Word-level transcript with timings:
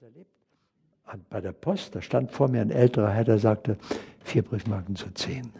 das 0.00 0.08
erlebt. 0.08 0.30
Bei 1.30 1.40
der 1.40 1.52
Post, 1.52 1.94
da 1.94 2.02
stand 2.02 2.30
vor 2.30 2.48
mir 2.48 2.60
ein 2.60 2.70
älterer 2.70 3.10
Herr, 3.10 3.24
der 3.24 3.38
sagte, 3.38 3.76
vier 4.24 4.42
Briefmarken 4.42 4.96
zu 4.96 5.10
zehn. 5.14 5.52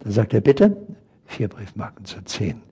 Dann 0.00 0.12
sagt 0.12 0.32
er, 0.32 0.40
bitte, 0.40 0.76
vier 1.26 1.48
Briefmarken 1.48 2.04
zu 2.04 2.22
zehn. 2.24 2.62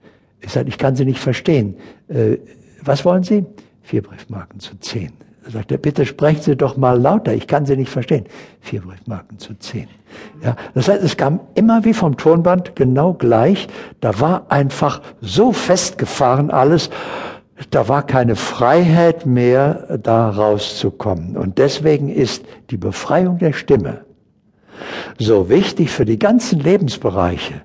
Ich 0.40 0.53
sage, 0.53 0.69
ich 0.69 0.79
kann 0.79 0.96
Sie 0.96 1.04
nicht 1.04 1.19
verstehen. 1.19 1.77
Äh, 2.08 2.38
was 2.82 3.04
wollen 3.04 3.24
Sie? 3.24 3.45
Vier 3.82 4.03
Briefmarken 4.03 4.61
zu 4.61 4.79
zehn. 4.79 5.12
Da 5.45 5.51
sagt 5.51 5.72
er, 5.72 5.79
bitte 5.79 6.06
sprechen 6.06 6.43
Sie 6.43 6.56
doch 6.56 6.76
mal 6.76 6.99
lauter, 6.99 7.35
ich 7.35 7.47
kann 7.47 7.67
Sie 7.67 7.76
nicht 7.76 7.90
verstehen. 7.90 8.24
Vier 8.60 8.81
Briefmarken 8.81 9.38
zu 9.38 9.58
zehn. 9.58 9.88
Ja, 10.42 10.56
das 10.74 10.88
heißt, 10.88 11.03
es 11.03 11.17
kam 11.17 11.40
immer 11.54 11.85
wie 11.85 11.94
vom 11.94 12.17
Tonband 12.17 12.74
genau 12.74 13.12
gleich. 13.12 13.69
Da 14.01 14.19
war 14.21 14.51
einfach 14.51 15.03
so 15.21 15.53
festgefahren 15.53 16.51
alles, 16.51 16.91
da 17.69 17.88
war 17.88 18.06
keine 18.06 18.37
Freiheit 18.37 19.27
mehr, 19.27 19.98
da 20.02 20.30
rauszukommen. 20.30 21.37
Und 21.37 21.59
deswegen 21.59 22.09
ist 22.09 22.45
die 22.71 22.79
Befreiung 22.79 23.39
der 23.39 23.53
Stimme 23.53 24.05
so 25.19 25.51
wichtig 25.51 25.91
für 25.91 26.07
die 26.07 26.19
ganzen 26.19 26.61
Lebensbereiche, 26.61 27.61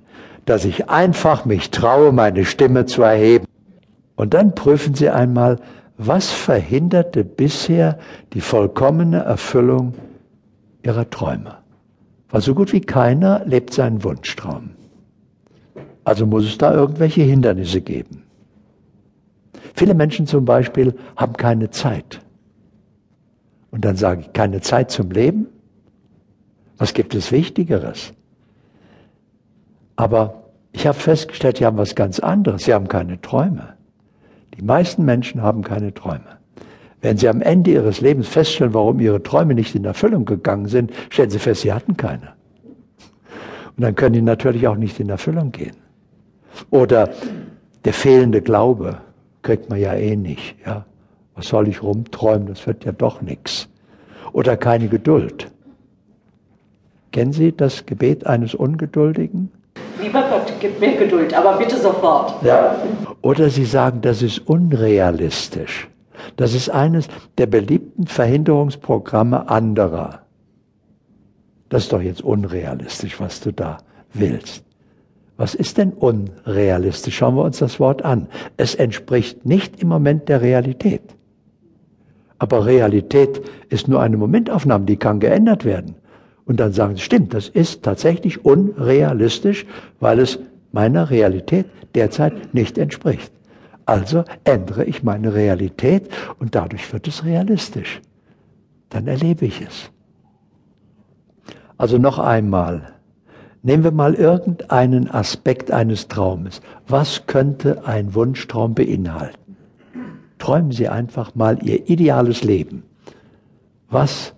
dass 0.45 0.65
ich 0.65 0.89
einfach 0.89 1.45
mich 1.45 1.71
traue, 1.71 2.11
meine 2.11 2.43
Stimme 2.43 2.85
zu 2.85 3.03
erheben. 3.03 3.45
Und 4.15 4.33
dann 4.33 4.53
prüfen 4.53 4.95
Sie 4.95 5.09
einmal, 5.09 5.59
was 5.97 6.29
verhinderte 6.29 7.23
bisher 7.23 7.97
die 8.33 8.41
vollkommene 8.41 9.19
Erfüllung 9.19 9.93
Ihrer 10.83 11.09
Träume? 11.09 11.57
Weil 12.29 12.41
so 12.41 12.53
gut 12.53 12.73
wie 12.73 12.81
keiner 12.81 13.43
lebt 13.45 13.73
seinen 13.73 14.03
Wunschtraum. 14.03 14.71
Also 16.03 16.25
muss 16.25 16.45
es 16.45 16.57
da 16.57 16.73
irgendwelche 16.73 17.21
Hindernisse 17.21 17.81
geben. 17.81 18.24
Viele 19.75 19.93
Menschen 19.93 20.25
zum 20.25 20.45
Beispiel 20.45 20.95
haben 21.17 21.33
keine 21.33 21.69
Zeit. 21.69 22.21
Und 23.71 23.83
dann 23.83 23.97
sage 23.97 24.21
ich, 24.21 24.33
keine 24.33 24.61
Zeit 24.61 24.89
zum 24.89 25.11
Leben? 25.11 25.47
Was 26.77 26.93
gibt 26.93 27.13
es 27.13 27.31
Wichtigeres? 27.31 28.13
Aber 29.97 30.43
ich 30.71 30.87
habe 30.87 30.97
festgestellt, 30.97 31.57
sie 31.57 31.65
haben 31.65 31.77
was 31.77 31.95
ganz 31.95 32.19
anderes. 32.19 32.63
Sie 32.65 32.73
haben 32.73 32.87
keine 32.87 33.19
Träume. 33.21 33.73
Die 34.57 34.61
meisten 34.61 35.03
Menschen 35.03 35.41
haben 35.41 35.61
keine 35.61 35.93
Träume. 35.93 36.37
Wenn 37.01 37.17
sie 37.17 37.27
am 37.27 37.41
Ende 37.41 37.71
ihres 37.71 37.99
Lebens 37.99 38.27
feststellen, 38.29 38.73
warum 38.73 38.99
ihre 38.99 39.21
Träume 39.21 39.53
nicht 39.53 39.75
in 39.75 39.83
Erfüllung 39.83 40.23
gegangen 40.25 40.67
sind, 40.67 40.91
stellen 41.09 41.29
sie 41.29 41.39
fest, 41.39 41.61
sie 41.61 41.73
hatten 41.73 41.97
keine. 41.97 42.33
Und 43.75 43.83
dann 43.83 43.95
können 43.95 44.13
die 44.13 44.21
natürlich 44.21 44.67
auch 44.67 44.77
nicht 44.77 44.99
in 45.01 45.09
Erfüllung 45.09 45.51
gehen. 45.51 45.75
Oder 46.69 47.09
der 47.83 47.93
fehlende 47.93 48.41
Glaube 48.41 48.99
kriegt 49.45 49.69
man 49.69 49.79
ja 49.79 49.93
eh 49.93 50.17
nicht. 50.17 50.55
Ja? 50.65 50.85
Was 51.35 51.47
soll 51.47 51.69
ich 51.69 51.81
rumträumen? 51.81 52.47
Das 52.47 52.67
wird 52.67 52.83
ja 52.83 52.91
doch 52.91 53.21
nichts. 53.21 53.69
Oder 54.33 54.57
keine 54.57 54.89
Geduld. 54.89 55.51
Kennen 57.11 57.31
Sie 57.31 57.55
das 57.55 57.85
Gebet 57.85 58.27
eines 58.27 58.55
Ungeduldigen? 58.55 59.51
Lieber 60.01 60.23
Gott, 60.29 60.51
gib 60.59 60.79
mir 60.81 60.97
Geduld, 60.97 61.33
aber 61.33 61.57
bitte 61.57 61.77
sofort. 61.77 62.43
Ja. 62.43 62.75
Oder 63.21 63.49
Sie 63.49 63.63
sagen, 63.63 64.01
das 64.01 64.21
ist 64.21 64.39
unrealistisch. 64.39 65.87
Das 66.35 66.53
ist 66.53 66.69
eines 66.69 67.07
der 67.37 67.45
beliebten 67.45 68.07
Verhinderungsprogramme 68.07 69.49
anderer. 69.49 70.21
Das 71.69 71.83
ist 71.83 71.93
doch 71.93 72.01
jetzt 72.01 72.21
unrealistisch, 72.21 73.19
was 73.19 73.39
du 73.39 73.53
da 73.53 73.77
willst. 74.13 74.63
Was 75.37 75.53
ist 75.53 75.77
denn 75.77 75.91
unrealistisch? 75.91 77.17
Schauen 77.17 77.35
wir 77.35 77.43
uns 77.43 77.59
das 77.59 77.79
Wort 77.79 78.03
an. 78.05 78.27
Es 78.57 78.75
entspricht 78.75 79.45
nicht 79.45 79.81
im 79.81 79.89
Moment 79.89 80.29
der 80.29 80.41
Realität. 80.41 81.01
Aber 82.37 82.65
Realität 82.65 83.41
ist 83.69 83.87
nur 83.87 84.01
eine 84.01 84.17
Momentaufnahme, 84.17 84.85
die 84.85 84.97
kann 84.97 85.19
geändert 85.19 85.65
werden. 85.65 85.95
Und 86.45 86.59
dann 86.59 86.73
sagen 86.73 86.95
sie, 86.95 87.01
stimmt, 87.01 87.33
das 87.33 87.49
ist 87.49 87.83
tatsächlich 87.83 88.45
unrealistisch, 88.45 89.65
weil 89.99 90.19
es 90.19 90.39
meiner 90.71 91.09
Realität 91.09 91.65
derzeit 91.95 92.53
nicht 92.53 92.77
entspricht. 92.77 93.31
Also 93.85 94.23
ändere 94.43 94.83
ich 94.85 95.03
meine 95.03 95.33
Realität 95.33 96.09
und 96.39 96.55
dadurch 96.55 96.91
wird 96.91 97.07
es 97.07 97.23
realistisch. 97.23 98.01
Dann 98.89 99.07
erlebe 99.07 99.45
ich 99.45 99.61
es. 99.61 99.91
Also 101.77 101.97
noch 101.97 102.19
einmal, 102.19 102.94
Nehmen 103.65 103.83
wir 103.83 103.91
mal 103.91 104.13
irgendeinen 104.13 105.09
Aspekt 105.09 105.71
eines 105.71 106.07
Traumes. 106.07 106.61
Was 106.87 107.25
könnte 107.25 107.81
ein 107.87 108.13
Wunschtraum 108.13 108.75
beinhalten? 108.75 109.57
Träumen 110.37 110.71
Sie 110.71 110.87
einfach 110.87 111.33
mal 111.33 111.57
Ihr 111.63 111.89
ideales 111.89 112.43
Leben. 112.43 112.83
Was 113.89 114.35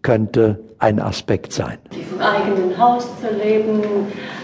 könnte 0.00 0.60
ein 0.78 0.98
Aspekt 0.98 1.52
sein? 1.52 1.76
Im 1.90 2.22
eigenen 2.22 2.78
Haus 2.78 3.06
zu 3.20 3.28
leben, 3.36 3.82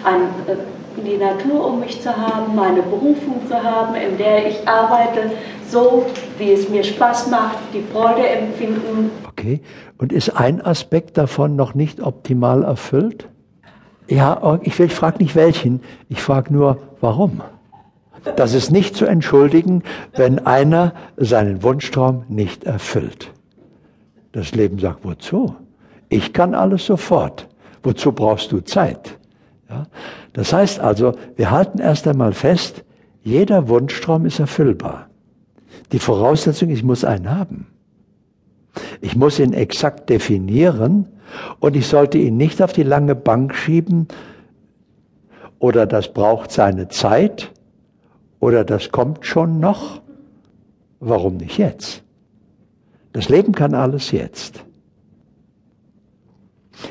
ein, 0.04 0.20
äh, 0.48 1.00
die 1.00 1.16
Natur 1.16 1.68
um 1.68 1.80
mich 1.80 2.02
zu 2.02 2.14
haben, 2.14 2.54
meine 2.54 2.82
Berufung 2.82 3.40
zu 3.48 3.54
haben, 3.54 3.94
in 3.94 4.18
der 4.18 4.46
ich 4.50 4.68
arbeite, 4.68 5.32
so 5.66 6.04
wie 6.36 6.52
es 6.52 6.68
mir 6.68 6.84
Spaß 6.84 7.30
macht, 7.30 7.56
die 7.72 7.80
Freude 7.90 8.28
empfinden. 8.28 9.10
Okay, 9.26 9.62
und 9.96 10.12
ist 10.12 10.28
ein 10.28 10.60
Aspekt 10.60 11.16
davon 11.16 11.56
noch 11.56 11.72
nicht 11.72 12.02
optimal 12.02 12.64
erfüllt? 12.64 13.30
Ja, 14.08 14.58
ich, 14.62 14.78
ich 14.78 14.92
frage 14.92 15.18
nicht 15.18 15.34
welchen, 15.34 15.80
ich 16.08 16.20
frage 16.20 16.52
nur, 16.52 16.78
warum? 17.00 17.40
Das 18.36 18.54
ist 18.54 18.70
nicht 18.70 18.96
zu 18.96 19.06
entschuldigen, 19.06 19.82
wenn 20.14 20.46
einer 20.46 20.94
seinen 21.16 21.62
Wunschtraum 21.62 22.24
nicht 22.28 22.64
erfüllt. 22.64 23.32
Das 24.32 24.54
Leben 24.54 24.78
sagt, 24.78 25.04
wozu? 25.04 25.56
Ich 26.08 26.32
kann 26.32 26.54
alles 26.54 26.86
sofort. 26.86 27.48
Wozu 27.82 28.12
brauchst 28.12 28.50
du 28.52 28.60
Zeit? 28.60 29.18
Ja? 29.68 29.86
Das 30.32 30.52
heißt 30.52 30.80
also, 30.80 31.14
wir 31.36 31.50
halten 31.50 31.78
erst 31.78 32.08
einmal 32.08 32.32
fest, 32.32 32.84
jeder 33.22 33.68
Wunschtraum 33.68 34.26
ist 34.26 34.38
erfüllbar. 34.38 35.08
Die 35.92 35.98
Voraussetzung, 35.98 36.70
ich 36.70 36.82
muss 36.82 37.04
einen 37.04 37.30
haben. 37.30 37.66
Ich 39.00 39.16
muss 39.16 39.38
ihn 39.38 39.52
exakt 39.52 40.10
definieren 40.10 41.08
und 41.60 41.76
ich 41.76 41.86
sollte 41.86 42.18
ihn 42.18 42.36
nicht 42.36 42.62
auf 42.62 42.72
die 42.72 42.82
lange 42.82 43.14
Bank 43.14 43.54
schieben 43.54 44.08
oder 45.58 45.86
das 45.86 46.12
braucht 46.12 46.50
seine 46.50 46.88
Zeit 46.88 47.52
oder 48.40 48.64
das 48.64 48.90
kommt 48.90 49.26
schon 49.26 49.60
noch. 49.60 50.00
Warum 51.00 51.36
nicht 51.36 51.58
jetzt? 51.58 52.02
Das 53.12 53.28
Leben 53.28 53.52
kann 53.52 53.74
alles 53.74 54.10
jetzt. 54.10 54.64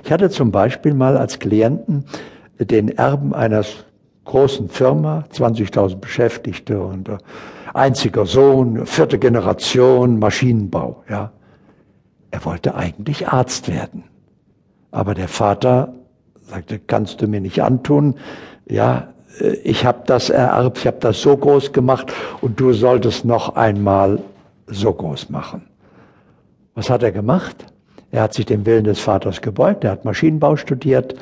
Ich 0.03 0.11
hatte 0.11 0.29
zum 0.29 0.51
Beispiel 0.51 0.93
mal 0.93 1.17
als 1.17 1.39
Klienten 1.39 2.05
den 2.59 2.89
Erben 2.89 3.33
einer 3.33 3.63
großen 4.25 4.69
Firma, 4.69 5.25
20.000 5.33 5.97
Beschäftigte 5.97 6.81
und 6.81 7.09
einziger 7.73 8.25
Sohn, 8.25 8.85
vierte 8.85 9.19
Generation, 9.19 10.19
Maschinenbau, 10.19 11.03
ja. 11.09 11.31
Er 12.33 12.43
wollte 12.45 12.73
eigentlich 12.73 13.27
Arzt 13.27 13.67
werden. 13.71 14.05
Aber 14.89 15.13
der 15.13 15.27
Vater 15.27 15.93
sagte, 16.41 16.79
kannst 16.79 17.21
du 17.21 17.27
mir 17.27 17.39
nicht 17.39 17.61
antun. 17.61 18.15
Ja, 18.67 19.09
äh, 19.39 19.53
ich 19.57 19.85
habe 19.85 20.01
das 20.07 20.31
ererbt, 20.31 20.79
ich 20.79 20.87
habe 20.87 20.97
das 20.99 21.21
so 21.21 21.37
groß 21.37 21.73
gemacht 21.73 22.11
und 22.41 22.59
du 22.59 22.73
solltest 22.73 23.23
noch 23.23 23.55
einmal 23.55 24.19
so 24.65 24.91
groß 24.91 25.29
machen. 25.29 25.67
Was 26.73 26.89
hat 26.89 27.03
er 27.03 27.11
gemacht? 27.11 27.67
Er 28.09 28.23
hat 28.23 28.33
sich 28.33 28.47
dem 28.47 28.65
Willen 28.65 28.85
des 28.85 28.99
Vaters 28.99 29.41
gebeugt, 29.41 29.83
er 29.83 29.91
hat 29.91 30.03
Maschinenbau 30.03 30.55
studiert, 30.55 31.13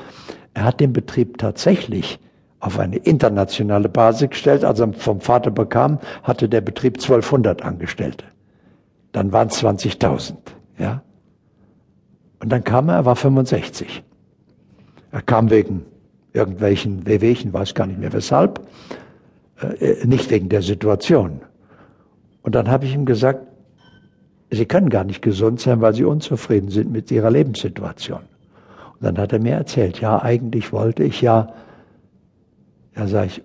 er 0.54 0.64
hat 0.64 0.80
den 0.80 0.94
Betrieb 0.94 1.38
tatsächlich 1.38 2.20
auf 2.62 2.80
eine 2.80 2.96
internationale 2.96 3.90
Basis 3.90 4.30
gestellt. 4.30 4.64
Als 4.64 4.80
er 4.80 4.94
vom 4.94 5.20
Vater 5.20 5.52
bekam, 5.52 6.00
hatte 6.24 6.48
der 6.48 6.62
Betrieb 6.62 7.00
1200 7.00 7.64
Angestellte. 7.64 8.24
Dann 9.12 9.34
waren 9.34 9.50
es 9.50 9.62
20.000. 9.62 10.36
Ja? 10.82 11.04
Und 12.40 12.52
dann 12.52 12.64
kam 12.64 12.90
er, 12.90 12.96
er 12.96 13.06
war 13.06 13.16
65. 13.16 14.04
Er 15.12 15.22
kam 15.22 15.52
wegen 15.52 15.86
irgendwelchen 16.34 17.06
Wehwehchen, 17.06 17.54
weiß 17.54 17.76
gar 17.76 17.86
nicht 17.86 18.00
mehr 18.00 18.14
weshalb, 18.14 18.68
äh, 19.80 20.06
nicht 20.08 20.32
wegen 20.32 20.50
der 20.50 20.64
Situation. 20.64 21.42
Und 22.42 22.56
dann 22.56 22.70
habe 22.70 22.86
ich 22.86 22.96
ihm 22.96 23.06
gesagt, 23.06 23.48
Sie 24.54 24.66
können 24.66 24.90
gar 24.90 25.06
nicht 25.06 25.22
gesund 25.22 25.62
sein, 25.62 25.80
weil 25.80 25.94
Sie 25.94 26.04
unzufrieden 26.04 26.72
sind 26.72 26.92
mit 26.92 27.10
Ihrer 27.12 27.30
Lebenssituation. 27.30 28.20
Und 28.20 29.04
dann 29.04 29.18
hat 29.18 29.32
er 29.32 29.40
mir 29.40 29.54
erzählt, 29.54 30.02
ja, 30.02 30.22
eigentlich 30.22 30.74
wollte 30.74 31.04
ich 31.04 31.22
ja, 31.22 31.54
ja, 32.96 33.08
sag 33.08 33.28
ich, 33.28 33.44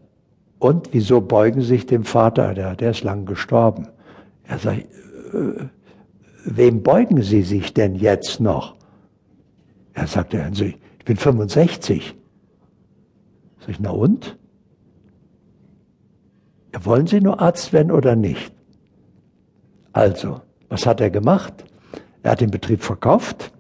und 0.59 0.89
wieso 0.93 1.21
beugen 1.21 1.61
Sie 1.61 1.69
sich 1.69 1.87
dem 1.87 2.05
Vater? 2.05 2.55
Der, 2.55 2.75
der 2.75 2.93
ist 2.93 3.05
lang 3.05 3.27
gestorben. 3.27 3.89
Er 4.45 4.59
sagt, 4.59 4.87
äh, 5.35 5.67
wem 6.47 6.83
beugen 6.83 7.23
Sie 7.23 7.43
sich 7.43 7.75
denn 7.75 7.95
jetzt 7.95 8.41
noch? 8.41 8.77
Er 9.95 10.07
sagte, 10.07 10.39
Herrn 10.39 10.55
Sie, 10.55 10.77
ich 10.99 11.05
bin 11.05 11.17
65. 11.17 12.15
Sag 13.61 13.69
ich, 13.69 13.81
na 13.81 13.91
und? 13.91 14.39
Ja, 16.73 16.85
wollen 16.85 17.07
Sie 17.07 17.21
nur 17.21 17.41
Arzt 17.41 17.73
werden 17.73 17.91
oder 17.91 18.15
nicht? 18.17 18.53
Also, 19.93 20.41
was 20.69 20.87
hat 20.87 21.01
er 21.01 21.11
gemacht? 21.11 21.65
Er 22.23 22.33
hat 22.33 22.41
den 22.41 22.51
Betrieb 22.51 22.83
verkauft. 22.83 23.53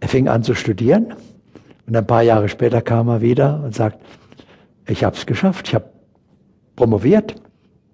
Er 0.00 0.08
fing 0.08 0.28
an 0.28 0.42
zu 0.42 0.54
studieren. 0.54 1.14
Und 1.86 1.96
ein 1.96 2.06
paar 2.06 2.22
Jahre 2.22 2.48
später 2.48 2.82
kam 2.82 3.08
er 3.08 3.20
wieder 3.20 3.62
und 3.64 3.74
sagt, 3.74 4.00
ich 4.86 5.04
habe 5.04 5.16
es 5.16 5.26
geschafft, 5.26 5.68
ich 5.68 5.74
habe 5.74 5.90
promoviert, 6.76 7.34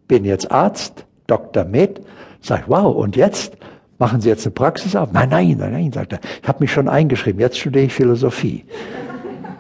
bin 0.09 0.25
jetzt 0.25 0.51
Arzt, 0.51 1.07
Dr. 1.27 1.65
Med. 1.65 2.01
Sag, 2.41 2.65
wow, 2.69 2.95
und 2.95 3.17
jetzt? 3.17 3.57
Machen 3.99 4.21
Sie 4.21 4.29
jetzt 4.29 4.45
eine 4.45 4.53
Praxis 4.53 4.97
auf? 4.97 5.13
Nein, 5.13 5.29
nein, 5.29 5.57
nein, 5.59 5.73
nein, 5.73 5.93
sagt 5.93 6.13
er. 6.13 6.21
Ich 6.43 6.49
habe 6.49 6.61
mich 6.61 6.73
schon 6.73 6.89
eingeschrieben, 6.89 7.41
jetzt 7.41 7.59
studiere 7.59 7.87
ich 7.87 7.95
Philosophie. 7.95 8.65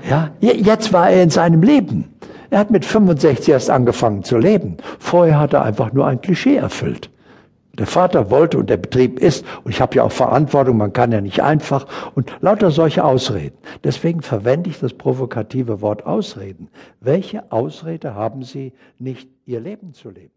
Ja, 0.08 0.30
jetzt 0.40 0.92
war 0.92 1.10
er 1.10 1.22
in 1.22 1.30
seinem 1.30 1.62
Leben. 1.62 2.14
Er 2.50 2.58
hat 2.58 2.70
mit 2.70 2.84
65 2.84 3.48
erst 3.48 3.70
angefangen 3.70 4.22
zu 4.22 4.36
leben. 4.36 4.76
Vorher 4.98 5.38
hat 5.38 5.54
er 5.54 5.62
einfach 5.62 5.92
nur 5.92 6.06
ein 6.06 6.20
Klischee 6.20 6.56
erfüllt. 6.56 7.10
Der 7.78 7.86
Vater 7.86 8.30
wollte 8.30 8.58
und 8.58 8.70
der 8.70 8.76
Betrieb 8.76 9.18
ist, 9.18 9.44
und 9.64 9.72
ich 9.72 9.80
habe 9.80 9.96
ja 9.96 10.04
auch 10.04 10.12
Verantwortung, 10.12 10.76
man 10.76 10.92
kann 10.92 11.10
ja 11.10 11.20
nicht 11.20 11.42
einfach, 11.42 11.86
und 12.14 12.30
lauter 12.40 12.70
solche 12.70 13.02
Ausreden. 13.02 13.56
Deswegen 13.82 14.22
verwende 14.22 14.70
ich 14.70 14.78
das 14.78 14.92
provokative 14.92 15.80
Wort 15.80 16.06
Ausreden. 16.06 16.68
Welche 17.00 17.50
Ausrede 17.50 18.14
haben 18.14 18.42
Sie, 18.42 18.72
nicht 18.98 19.28
Ihr 19.46 19.58
Leben 19.58 19.92
zu 19.92 20.10
leben? 20.10 20.30